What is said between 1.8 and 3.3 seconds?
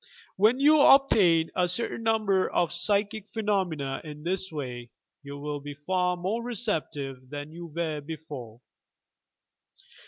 number of psychic